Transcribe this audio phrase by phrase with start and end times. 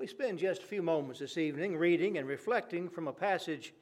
[0.00, 3.74] we spend just a few moments this evening reading and reflecting from a passage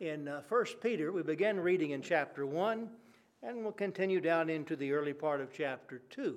[0.00, 1.10] in uh, 1 Peter.
[1.12, 2.90] We begin reading in chapter 1
[3.42, 6.36] and we'll continue down into the early part of chapter 2.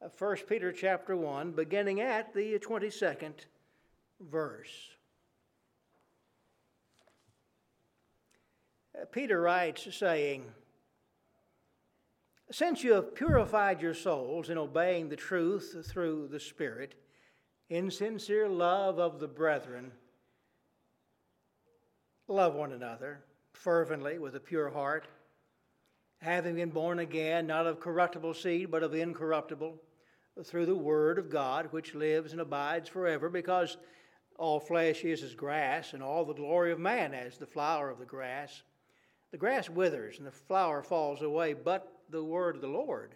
[0.00, 3.32] Uh, 1 Peter chapter 1, beginning at the 22nd
[4.20, 4.90] verse.
[8.96, 10.44] Uh, Peter writes, saying,
[12.52, 16.94] Since you have purified your souls in obeying the truth through the Spirit,
[17.68, 19.92] in sincere love of the brethren,
[22.28, 25.06] love one another fervently with a pure heart,
[26.20, 29.76] having been born again, not of corruptible seed, but of incorruptible,
[30.44, 33.76] through the Word of God, which lives and abides forever, because
[34.38, 37.98] all flesh is as grass, and all the glory of man as the flower of
[37.98, 38.62] the grass.
[39.30, 43.14] The grass withers and the flower falls away, but the word of the Lord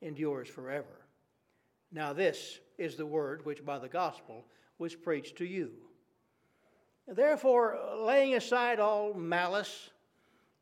[0.00, 1.01] endures forever.
[1.92, 4.46] Now, this is the word which by the gospel
[4.78, 5.72] was preached to you.
[7.06, 9.90] Therefore, laying aside all malice,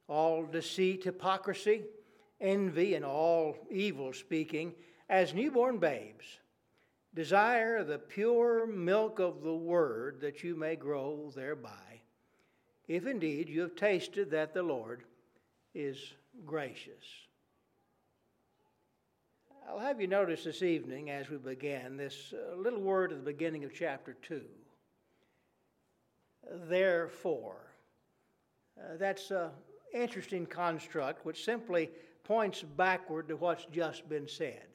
[0.08, 1.84] all deceit, hypocrisy,
[2.40, 4.74] envy, and all evil speaking,
[5.08, 6.24] as newborn babes,
[7.14, 12.00] desire the pure milk of the word that you may grow thereby,
[12.88, 15.04] if indeed you have tasted that the Lord
[15.74, 16.14] is
[16.44, 17.04] gracious.
[19.70, 23.24] I'll have you notice this evening as we begin this uh, little word at the
[23.24, 24.42] beginning of chapter 2.
[26.68, 27.72] Therefore.
[28.76, 29.50] Uh, that's an
[29.94, 31.88] interesting construct which simply
[32.24, 34.66] points backward to what's just been said.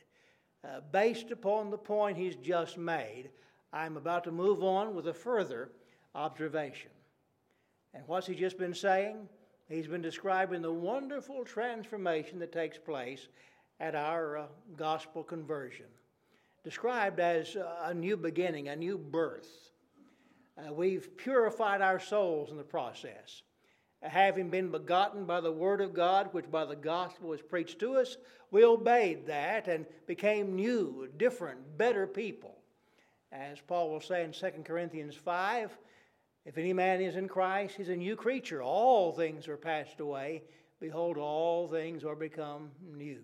[0.63, 3.31] Uh, based upon the point he's just made,
[3.73, 5.71] I'm about to move on with a further
[6.13, 6.91] observation.
[7.93, 9.27] And what's he just been saying?
[9.67, 13.27] He's been describing the wonderful transformation that takes place
[13.79, 14.45] at our uh,
[14.77, 15.87] gospel conversion,
[16.63, 19.71] described as uh, a new beginning, a new birth.
[20.57, 23.43] Uh, we've purified our souls in the process.
[24.01, 27.95] Having been begotten by the Word of God, which by the gospel was preached to
[27.95, 28.17] us,
[28.51, 32.55] we obeyed that and became new, different, better people.
[33.31, 35.77] As Paul will say in 2 Corinthians 5,
[36.45, 38.61] if any man is in Christ, he's a new creature.
[38.61, 40.43] All things are passed away.
[40.79, 43.23] Behold, all things are become new.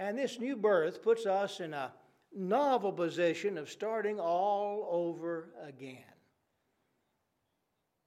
[0.00, 1.92] And this new birth puts us in a
[2.34, 5.98] novel position of starting all over again.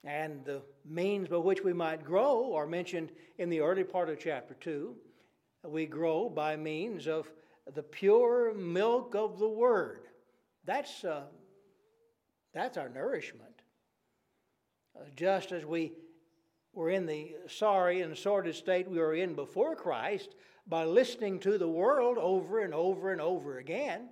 [0.04, 4.20] And the means by which we might grow are mentioned in the early part of
[4.20, 4.96] chapter 2.
[5.66, 7.32] We grow by means of
[7.76, 10.08] the pure milk of the Word.
[10.66, 11.26] That's, uh,
[12.56, 13.62] that's our nourishment.
[15.00, 15.92] Uh, just as we
[16.74, 20.34] were in the sorry and sordid state we were in before Christ,
[20.68, 24.10] by listening to the world over and over and over again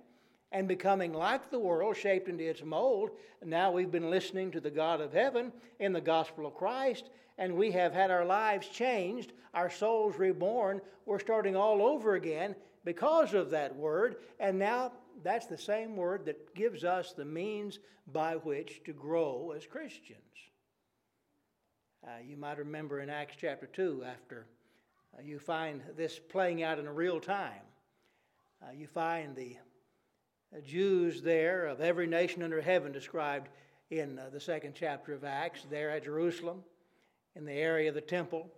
[0.52, 3.10] and becoming like the world, shaped into its mold.
[3.44, 7.08] Now we've been listening to the God of heaven in the gospel of Christ,
[7.38, 10.80] and we have had our lives changed, our souls reborn.
[11.06, 14.92] We're starting all over again because of that word, and now
[15.22, 17.78] that's the same word that gives us the means
[18.12, 20.18] by which to grow as Christians.
[22.06, 24.46] Uh, you might remember in Acts chapter 2, after
[25.16, 27.62] uh, you find this playing out in real time.
[28.62, 29.56] Uh, you find the
[30.54, 33.48] uh, Jews there of every nation under heaven described
[33.90, 36.62] in uh, the second chapter of Acts, there at Jerusalem,
[37.36, 38.48] in the area of the temple.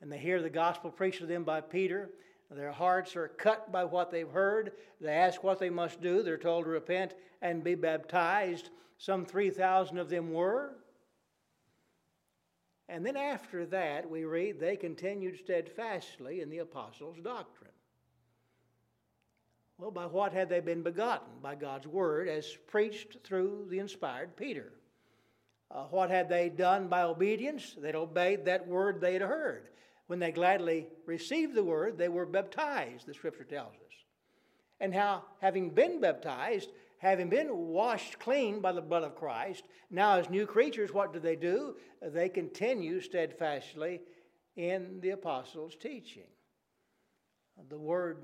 [0.00, 2.10] And they hear the gospel preached to them by Peter.
[2.50, 4.72] Their hearts are cut by what they've heard.
[5.00, 6.22] They ask what they must do.
[6.22, 8.70] They're told to repent and be baptized.
[8.98, 10.74] Some 3,000 of them were.
[12.90, 17.70] And then after that, we read they continued steadfastly in the apostles' doctrine.
[19.78, 21.28] Well, by what had they been begotten?
[21.40, 24.72] By God's word as preached through the inspired Peter.
[25.70, 27.76] Uh, what had they done by obedience?
[27.80, 29.68] They'd obeyed that word they'd heard.
[30.08, 33.94] When they gladly received the word, they were baptized, the scripture tells us.
[34.80, 40.18] And how, having been baptized, having been washed clean by the blood of Christ, now
[40.18, 41.76] as new creatures, what do they do?
[42.02, 44.02] They continue steadfastly
[44.56, 46.28] in the apostles' teaching.
[47.70, 48.18] The word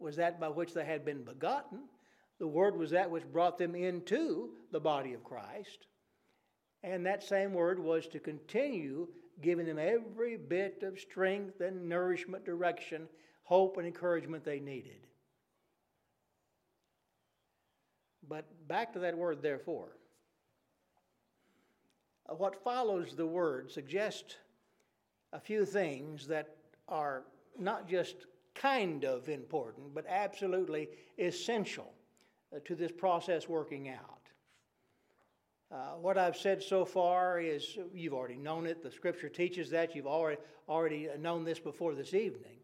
[0.00, 1.84] was that by which they had been begotten.
[2.40, 5.86] The word was that which brought them into the body of Christ.
[6.82, 9.08] And that same word was to continue
[9.40, 13.08] giving them every bit of strength and nourishment, direction,
[13.44, 15.07] hope, and encouragement they needed.
[18.26, 19.96] But back to that word, therefore.
[22.28, 24.36] Uh, what follows the word suggests
[25.32, 26.56] a few things that
[26.88, 27.24] are
[27.58, 30.88] not just kind of important, but absolutely
[31.18, 31.92] essential
[32.54, 34.18] uh, to this process working out.
[35.70, 38.82] Uh, what I've said so far is you've already known it.
[38.82, 39.94] The scripture teaches that.
[39.94, 42.57] You've already, already known this before this evening.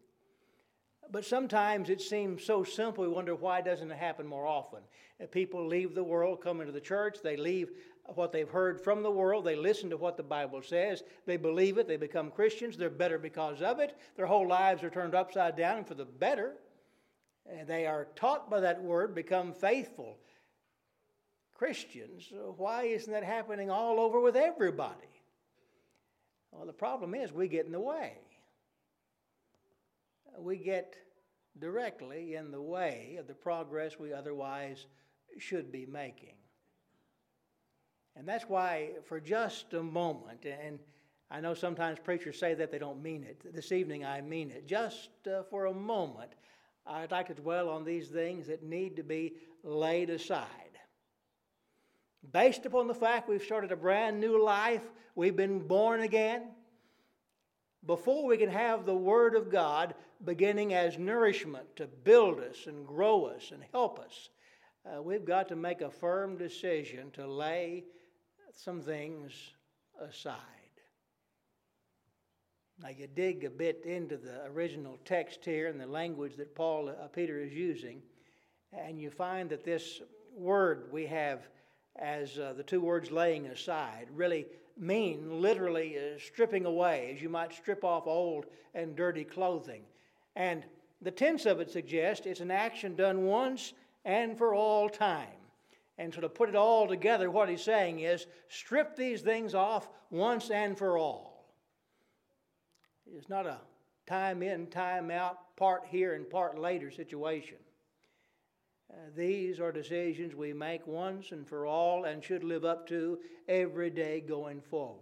[1.11, 4.79] But sometimes it seems so simple, we wonder why doesn't it happen more often?
[5.21, 7.71] Uh, people leave the world, come into the church, they leave
[8.15, 11.77] what they've heard from the world, they listen to what the Bible says, they believe
[11.77, 15.55] it, they become Christians, they're better because of it, their whole lives are turned upside
[15.55, 16.53] down for the better.
[17.47, 20.17] And they are taught by that word, become faithful
[21.53, 22.31] Christians.
[22.57, 25.07] Why isn't that happening all over with everybody?
[26.51, 28.13] Well, the problem is we get in the way
[30.39, 30.95] we get
[31.59, 34.85] directly in the way of the progress we otherwise
[35.37, 36.35] should be making.
[38.15, 40.79] And that's why, for just a moment, and
[41.29, 43.53] I know sometimes preachers say that they don't mean it.
[43.53, 44.67] This evening I mean it.
[44.67, 46.31] Just uh, for a moment,
[46.85, 49.33] I'd like to dwell on these things that need to be
[49.63, 50.49] laid aside.
[52.31, 54.83] Based upon the fact we've started a brand new life,
[55.15, 56.49] we've been born again,
[57.85, 59.93] before we can have the Word of God
[60.23, 64.29] beginning as nourishment to build us and grow us and help us,
[64.85, 67.83] uh, we've got to make a firm decision to lay
[68.51, 69.31] some things
[69.99, 70.39] aside.
[72.81, 76.89] Now, you dig a bit into the original text here and the language that Paul,
[76.89, 78.01] uh, Peter is using,
[78.73, 80.01] and you find that this
[80.35, 81.47] word we have
[81.97, 84.45] as uh, the two words laying aside really
[84.77, 89.83] mean literally uh, stripping away, as you might strip off old and dirty clothing.
[90.35, 90.63] And
[91.01, 95.27] the tense of it suggests it's an action done once and for all time.
[95.97, 99.87] And so to put it all together, what he's saying is strip these things off
[100.09, 101.45] once and for all.
[103.15, 103.59] It's not a
[104.05, 107.57] time in, time out, part here and part later situation.
[108.95, 113.19] Uh, these are decisions we make once and for all and should live up to
[113.49, 115.01] every day going forward.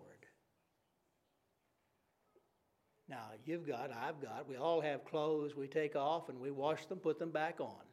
[3.08, 6.88] Now, you've got, I've got, we all have clothes we take off and we wash
[6.88, 7.84] them, put them back on.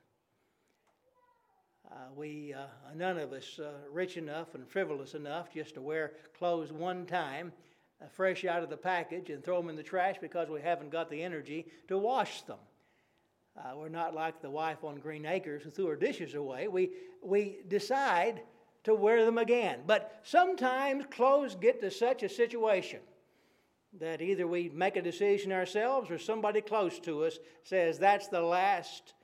[1.90, 6.12] Uh, we, uh, none of us uh, rich enough and frivolous enough just to wear
[6.38, 7.52] clothes one time,
[8.00, 10.90] uh, fresh out of the package, and throw them in the trash because we haven't
[10.90, 12.58] got the energy to wash them.
[13.56, 16.68] Uh, we're not like the wife on Green Acres who threw her dishes away.
[16.68, 16.90] We,
[17.22, 18.42] we decide
[18.84, 19.80] to wear them again.
[19.86, 23.00] But sometimes clothes get to such a situation
[23.98, 28.40] that either we make a decision ourselves or somebody close to us says, That's the
[28.40, 29.14] last.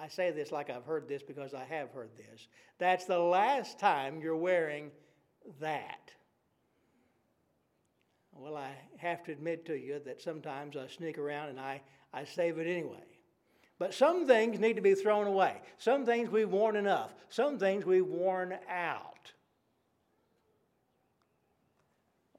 [0.00, 2.46] I say this like I've heard this because I have heard this.
[2.78, 4.90] That's the last time you're wearing
[5.60, 6.10] that.
[8.32, 11.82] Well, I have to admit to you that sometimes I sneak around and I,
[12.14, 13.04] I save it anyway.
[13.80, 15.56] But some things need to be thrown away.
[15.78, 17.14] Some things we've worn enough.
[17.30, 19.32] Some things we've worn out.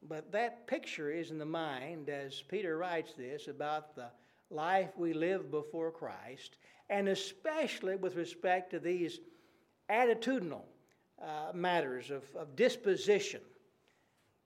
[0.07, 4.11] But that picture is in the mind as Peter writes this about the
[4.51, 6.57] life we live before Christ,
[6.91, 9.19] and especially with respect to these
[9.89, 10.65] attitudinal
[11.19, 13.41] uh, matters of, of disposition,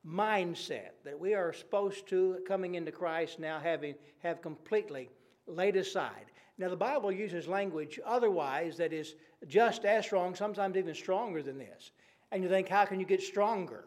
[0.07, 5.09] mindset that we are supposed to, coming into Christ now, having have completely
[5.45, 6.31] laid aside.
[6.57, 9.15] Now, the Bible uses language otherwise that is
[9.47, 11.91] just as strong, sometimes even stronger than this.
[12.31, 13.85] And you think, how can you get stronger?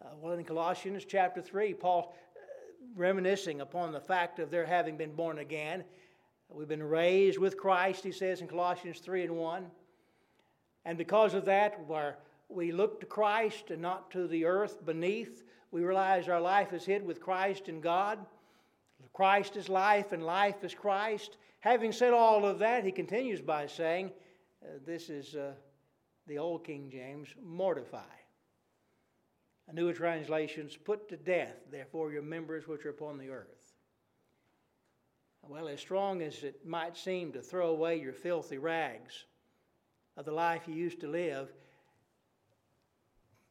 [0.00, 2.40] Uh, well, in Colossians chapter 3, Paul uh,
[2.96, 5.84] reminiscing upon the fact of their having been born again.
[6.48, 9.66] We've been raised with Christ, he says in Colossians 3 and 1.
[10.86, 12.16] And because of that, where
[12.48, 16.84] we look to Christ and not to the earth beneath, we realize our life is
[16.84, 18.18] hid with Christ in God.
[19.12, 21.36] Christ is life, and life is Christ.
[21.60, 24.10] Having said all of that, he continues by saying,
[24.62, 25.52] uh, This is uh,
[26.26, 27.98] the old King James, mortify.
[29.68, 33.74] A newer translations, put to death, therefore, your members which are upon the earth.
[35.42, 39.24] Well, as strong as it might seem to throw away your filthy rags
[40.16, 41.52] of the life you used to live,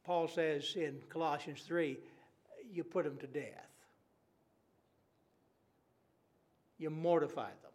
[0.04, 1.98] Paul says in Colossians 3,
[2.72, 3.68] you put them to death.
[6.78, 7.69] You mortify them.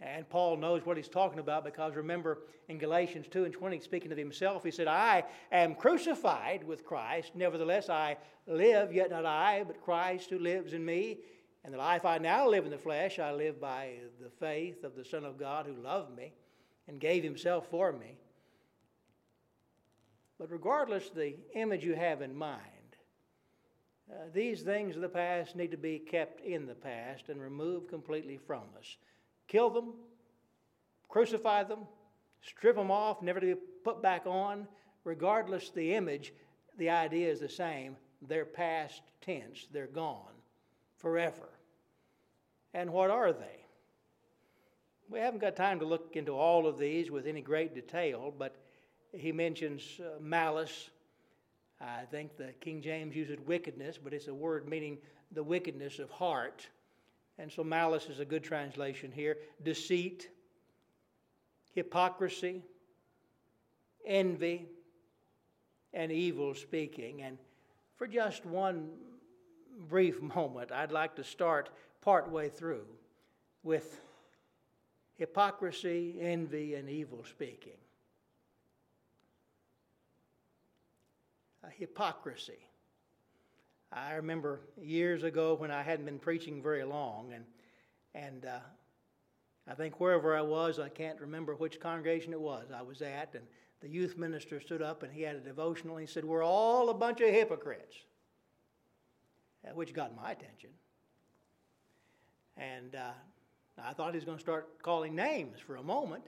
[0.00, 2.38] And Paul knows what he's talking about because remember
[2.68, 7.32] in Galatians 2 and 20, speaking of himself, he said, I am crucified with Christ.
[7.34, 8.16] Nevertheless, I
[8.46, 11.18] live, yet not I, but Christ who lives in me.
[11.64, 14.96] And the life I now live in the flesh, I live by the faith of
[14.96, 16.32] the Son of God who loved me
[16.88, 18.16] and gave himself for me.
[20.38, 22.64] But regardless the image you have in mind,
[24.10, 27.90] uh, these things of the past need to be kept in the past and removed
[27.90, 28.96] completely from us
[29.50, 29.92] kill them,
[31.08, 31.80] crucify them,
[32.40, 34.66] strip them off, never to be put back on.
[35.04, 36.32] Regardless the image,
[36.78, 37.96] the idea is the same.
[38.22, 40.34] They're past tense, they're gone
[40.96, 41.48] forever.
[42.72, 43.64] And what are they?
[45.08, 48.54] We haven't got time to look into all of these with any great detail, but
[49.12, 50.90] he mentions uh, malice.
[51.80, 54.98] I think the King James uses wickedness, but it's a word meaning
[55.32, 56.68] the wickedness of heart.
[57.38, 59.38] And so malice is a good translation here.
[59.62, 60.28] Deceit,
[61.72, 62.62] hypocrisy,
[64.06, 64.68] envy,
[65.92, 67.22] and evil speaking.
[67.22, 67.38] And
[67.96, 68.90] for just one
[69.88, 71.70] brief moment, I'd like to start
[72.00, 72.86] partway through
[73.62, 74.00] with
[75.16, 77.72] hypocrisy, envy, and evil speaking.
[81.80, 82.58] hypocrisy.
[83.92, 87.44] I remember years ago when I hadn't been preaching very long, and,
[88.14, 88.60] and uh,
[89.68, 93.34] I think wherever I was, I can't remember which congregation it was I was at,
[93.34, 93.44] and
[93.80, 96.90] the youth minister stood up and he had a devotional and he said, We're all
[96.90, 97.96] a bunch of hypocrites,
[99.66, 100.70] uh, which got my attention.
[102.56, 103.12] And uh,
[103.82, 106.24] I thought he was going to start calling names for a moment.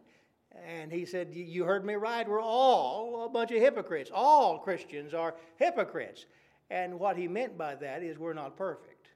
[0.66, 2.26] And he said, You heard me right.
[2.26, 4.10] We're all a bunch of hypocrites.
[4.12, 6.24] All Christians are hypocrites.
[6.72, 9.08] And what he meant by that is we're not perfect.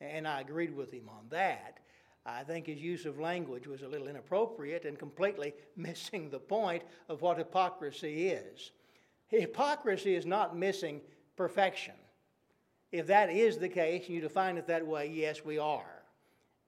[0.00, 1.80] And I agreed with him on that.
[2.24, 6.82] I think his use of language was a little inappropriate and completely missing the point
[7.10, 8.70] of what hypocrisy is.
[9.28, 11.02] Hypocrisy is not missing
[11.36, 11.92] perfection.
[12.90, 16.04] If that is the case, and you define it that way, yes, we are.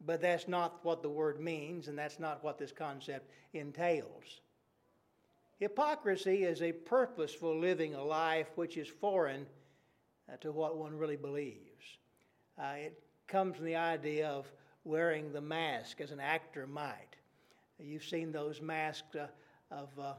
[0.04, 4.42] But that's not what the word means, and that's not what this concept entails.
[5.58, 9.46] Hypocrisy is a purposeful living a life which is foreign
[10.33, 11.99] uh, to what one really believes.
[12.59, 14.50] Uh, it comes from the idea of
[14.85, 17.16] wearing the mask as an actor might.
[17.78, 19.26] You've seen those masks uh,
[19.71, 20.14] of uh,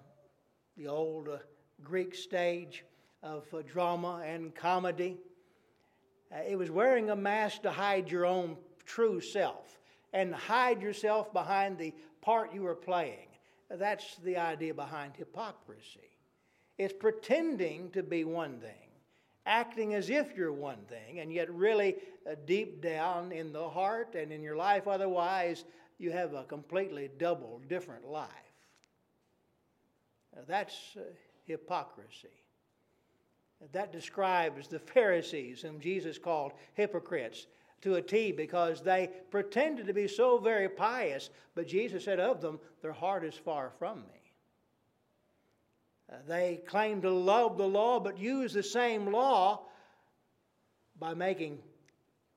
[0.77, 1.37] the old uh,
[1.83, 2.83] Greek stage
[3.23, 5.17] of drama and comedy.
[6.47, 9.79] it was wearing a mask to hide your own true self
[10.13, 13.27] and hide yourself behind the part you are playing.
[13.69, 16.17] That's the idea behind hypocrisy.
[16.77, 18.86] It's pretending to be one thing,
[19.47, 21.95] acting as if you're one thing, and yet really
[22.29, 25.63] uh, deep down in the heart and in your life otherwise,
[25.97, 28.29] you have a completely double different life.
[30.35, 31.01] Uh, that's uh,
[31.45, 32.27] hypocrisy.
[33.71, 37.47] That describes the Pharisees, whom Jesus called hypocrites
[37.81, 42.41] to a T because they pretended to be so very pious, but Jesus said of
[42.41, 44.26] them, Their heart is far from me.
[46.11, 49.61] Uh, they claim to love the law, but use the same law
[50.99, 51.59] by making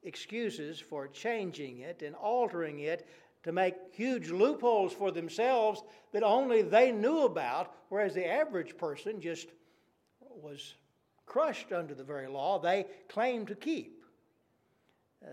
[0.03, 3.07] excuses for changing it and altering it
[3.43, 9.21] to make huge loopholes for themselves that only they knew about, whereas the average person
[9.21, 9.49] just
[10.21, 10.75] was
[11.27, 14.00] crushed under the very law they claimed to keep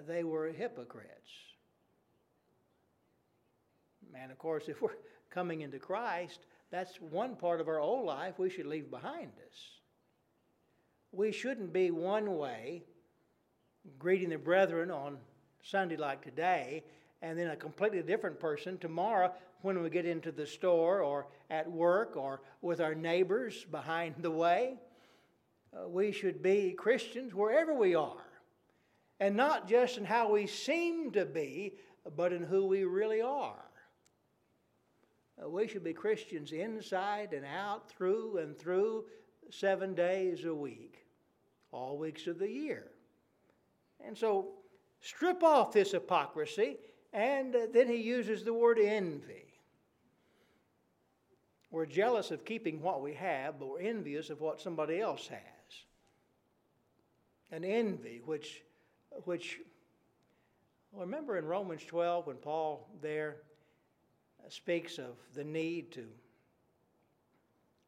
[0.08, 1.32] they were hypocrites.
[4.16, 4.98] And of course, if we're
[5.30, 6.40] coming into Christ,
[6.72, 9.58] that's one part of our old life we should leave behind us.
[11.12, 12.84] We shouldn't be one way,
[13.98, 15.18] greeting the brethren on
[15.64, 16.84] Sunday like today,
[17.22, 19.32] and then a completely different person tomorrow
[19.62, 24.32] when we get into the store or at work or with our neighbors behind the
[24.32, 24.78] way.
[25.74, 28.24] Uh, we should be Christians wherever we are.
[29.20, 31.74] And not just in how we seem to be,
[32.16, 33.67] but in who we really are.
[35.42, 39.06] Uh, we should be Christians inside and out, through and through,
[39.50, 41.06] seven days a week,
[41.72, 42.88] all weeks of the year.
[44.06, 44.50] And so,
[45.02, 46.78] strip off this hypocrisy,
[47.14, 49.46] and uh, then he uses the word envy.
[51.70, 55.40] We're jealous of keeping what we have, but we're envious of what somebody else has.
[57.52, 58.64] An envy, which
[59.26, 59.60] which,
[60.94, 63.38] remember in Romans 12 when Paul there
[64.54, 66.06] speaks of the need to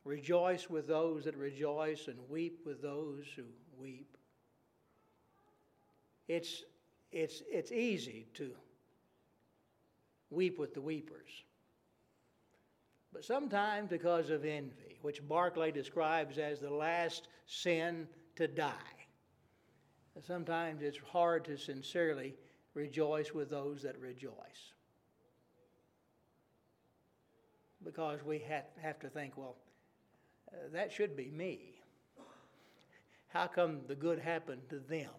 [0.03, 3.43] rejoice with those that rejoice and weep with those who
[3.77, 4.17] weep.
[6.27, 6.63] It's,
[7.11, 8.51] it's, it's easy to
[10.29, 11.43] weep with the weepers.
[13.11, 18.73] But sometimes because of envy, which Barclay describes as the last sin to die,
[20.25, 22.35] sometimes it's hard to sincerely
[22.73, 24.73] rejoice with those that rejoice.
[27.83, 28.43] Because we
[28.81, 29.55] have to think, well,
[30.51, 31.75] uh, that should be me.
[33.29, 35.11] How come the good happened to them?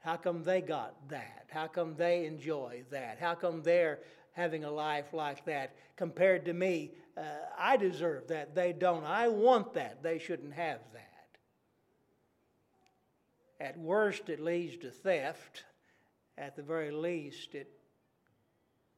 [0.00, 1.46] How come they got that?
[1.50, 3.18] How come they enjoy that?
[3.20, 4.00] How come they're
[4.32, 6.90] having a life like that compared to me.
[7.16, 7.22] Uh,
[7.58, 8.54] I deserve that.
[8.54, 9.04] They don't.
[9.04, 10.02] I want that.
[10.02, 11.08] They shouldn't have that.
[13.60, 15.64] At worst, it leads to theft.
[16.38, 17.70] At the very least, it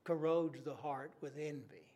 [0.04, 1.88] corrodes the heart with envy.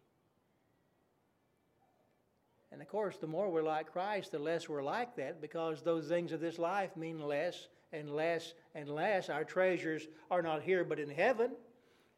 [2.71, 6.07] And of course, the more we're like Christ, the less we're like that because those
[6.07, 9.31] things of this life mean less and less and less.
[9.31, 11.53] Our treasures are not here but in heaven.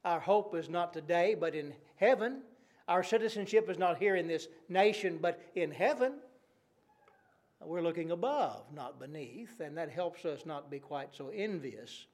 [0.04, 2.42] Our hope is not today but in heaven.
[2.88, 6.14] Our citizenship is not here in this nation but in heaven.
[7.62, 12.06] We're looking above, not beneath, and that helps us not be quite so envious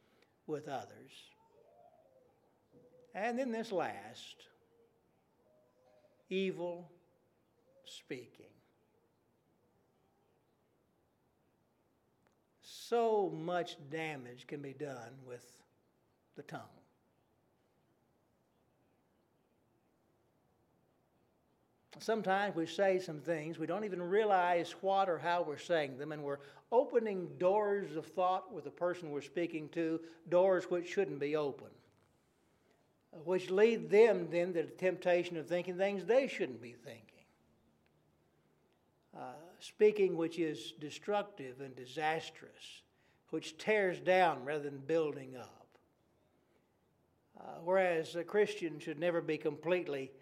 [0.47, 1.13] with others.
[3.15, 4.37] And then this last
[6.29, 6.91] evil
[7.89, 8.47] speaking.
[12.63, 15.45] So much damage can be done with
[16.37, 16.61] the tongue.
[21.99, 26.13] Sometimes we say some things, we don't even realize what or how we're saying them,
[26.13, 26.39] and we're
[26.71, 31.69] opening doors of thought with the person we're speaking to, doors which shouldn't be open,
[33.25, 37.16] which lead them then to the temptation of thinking things they shouldn't be thinking.
[39.19, 42.83] Uh, speaking which is destructive and disastrous,
[43.31, 45.67] which tears down rather than building up.
[47.41, 50.13] Uh, whereas a Christian should never be completely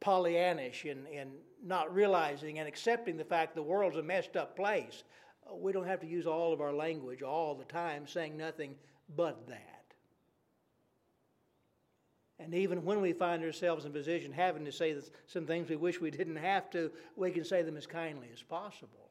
[0.00, 1.30] Pollyannish in, in
[1.64, 5.04] not realizing and accepting the fact the world's a messed up place.
[5.50, 8.74] We don't have to use all of our language all the time saying nothing
[9.16, 9.79] but that.
[12.42, 15.76] And even when we find ourselves in a position having to say some things we
[15.76, 19.10] wish we didn't have to, we can say them as kindly as possible.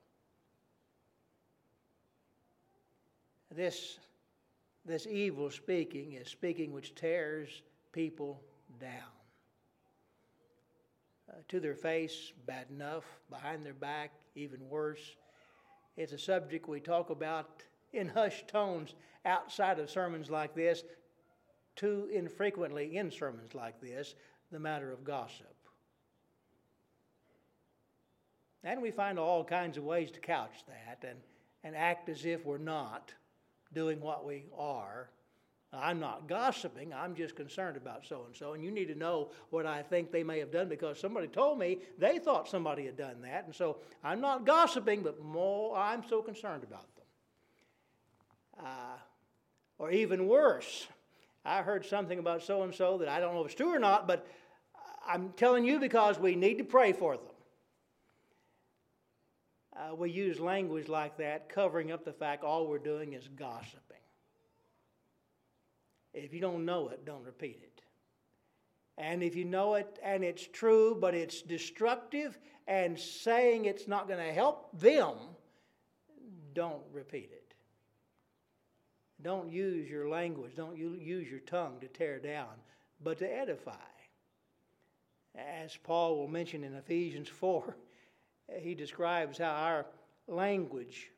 [3.56, 4.00] This,
[4.84, 8.42] this evil speaking is speaking which tears people
[8.80, 8.90] down.
[11.30, 13.06] Uh, to their face, bad enough.
[13.30, 15.16] Behind their back, even worse.
[15.98, 17.62] It's a subject we talk about
[17.94, 20.84] in hushed tones outside of sermons like this
[21.80, 24.16] too infrequently in sermons like this
[24.52, 25.56] the matter of gossip.
[28.64, 31.20] And we find all kinds of ways to couch that and,
[31.64, 33.14] and act as if we're not
[33.74, 35.10] doing what we are.
[35.72, 39.30] I'm not gossiping, I'm just concerned about so and so, and you need to know
[39.52, 42.98] what I think they may have done because somebody told me they thought somebody had
[42.98, 43.46] done that.
[43.46, 48.66] And so I'm not gossiping, but more, I'm so concerned about them.
[48.66, 48.98] Uh,
[49.78, 50.88] or even worse,
[51.50, 53.80] I heard something about so and so that I don't know if it's true or
[53.80, 54.28] not, but
[55.08, 57.26] I'm telling you because we need to pray for them.
[59.76, 63.98] Uh, we use language like that, covering up the fact all we're doing is gossiping.
[66.14, 67.82] If you don't know it, don't repeat it.
[69.00, 74.08] And if you know it and it's true, but it's destructive and saying it's not
[74.08, 75.16] going to help them,
[76.54, 77.39] don't repeat it.
[79.22, 82.48] Don't use your language, don't use your tongue to tear down,
[83.04, 83.74] but to edify.
[85.36, 87.76] As Paul will mention in Ephesians 4,
[88.60, 89.86] he describes how our
[90.28, 91.12] language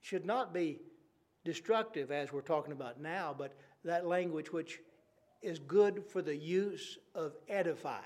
[0.00, 0.80] should not be
[1.44, 3.52] destructive as we're talking about now, but
[3.84, 4.80] that language which
[5.42, 8.02] is good for the use of edifying.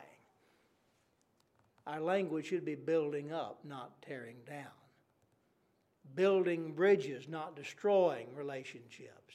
[1.86, 4.81] Our language should be building up, not tearing down
[6.14, 9.34] building bridges, not destroying relationships.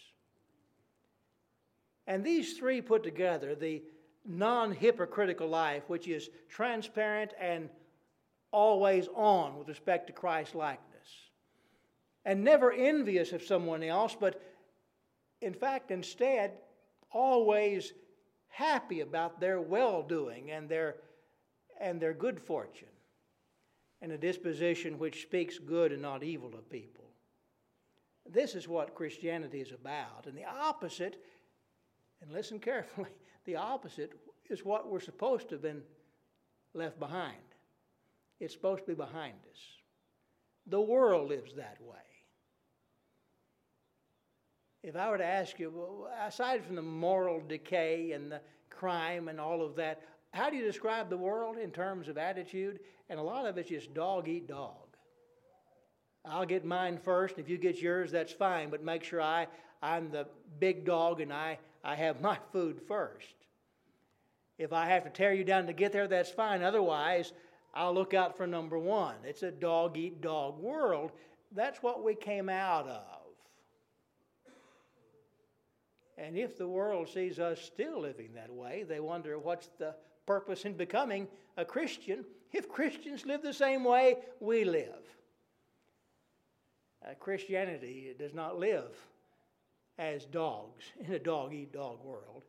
[2.06, 3.84] And these three put together, the
[4.26, 7.70] non hypocritical life, which is transparent and
[8.52, 11.08] always on with respect to Christ likeness,
[12.26, 14.42] and never envious of someone else, but
[15.42, 16.54] in fact, instead,
[17.12, 17.94] always
[18.48, 20.96] happy about their well doing and their,
[21.80, 22.88] and their good fortune
[24.02, 27.06] and a disposition which speaks good and not evil of people.
[28.30, 30.26] This is what Christianity is about.
[30.26, 31.22] And the opposite,
[32.22, 33.10] and listen carefully,
[33.46, 34.14] the opposite
[34.50, 35.82] is what we're supposed to have been
[36.74, 37.36] left behind.
[38.40, 39.60] It's supposed to be behind us.
[40.68, 41.98] The world lives that way.
[44.84, 49.40] If I were to ask you, aside from the moral decay and the crime and
[49.40, 52.80] all of that, how do you describe the world in terms of attitude?
[53.10, 54.88] And a lot of it's just dog eat dog.
[56.26, 57.40] I'll get mine first.
[57.40, 59.48] If you get yours, that's fine, but make sure I,
[59.82, 60.28] I'm the
[60.60, 63.34] big dog and I, I have my food first.
[64.58, 66.64] If I have to tear you down to get there, that's fine.
[66.64, 67.34] Otherwise,
[67.74, 69.16] I'll look out for number one.
[69.24, 71.12] It's a dog eat dog world.
[71.56, 73.17] That's what we came out of.
[76.18, 80.66] And if the world sees us still living that way, they wonder what's the purpose
[80.66, 81.28] in becoming
[81.58, 85.04] a Christian if Christians live the same way we live.
[87.06, 88.96] Uh, Christianity does not live
[89.98, 92.44] as dogs in a dog eat dog world.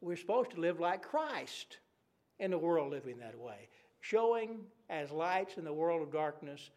[0.00, 1.78] We're supposed to live like Christ
[2.40, 3.68] in a world living that way,
[4.00, 6.70] showing as lights in the world of darkness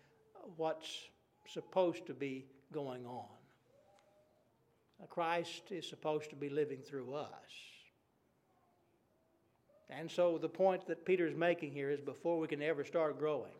[0.57, 1.09] what's
[1.47, 3.34] supposed to be going on.
[5.09, 7.29] Christ is supposed to be living through us.
[9.89, 13.19] And so the point that Peter is making here is before we can ever start
[13.19, 13.51] growing,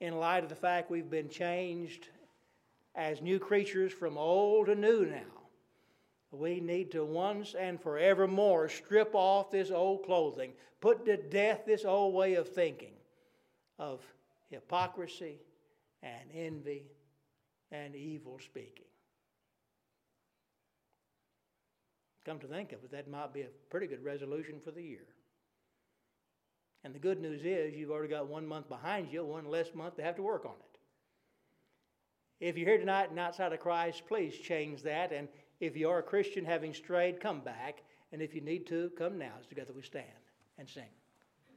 [0.00, 2.08] in light of the fact we've been changed
[2.94, 5.40] as new creatures from old to new now,
[6.30, 11.84] we need to once and forevermore strip off this old clothing, put to death this
[11.84, 12.94] old way of thinking
[13.78, 14.00] of
[14.50, 15.40] hypocrisy
[16.02, 16.84] and envy
[17.72, 18.84] and evil speaking.
[22.30, 25.04] Come to think of it, that might be a pretty good resolution for the year.
[26.84, 29.96] And the good news is you've already got one month behind you, one less month
[29.96, 30.78] to have to work on it.
[32.48, 35.10] If you're here tonight and outside of Christ, please change that.
[35.10, 35.26] And
[35.58, 37.82] if you are a Christian having strayed, come back.
[38.12, 40.06] And if you need to, come now as together we stand
[40.56, 40.84] and sing.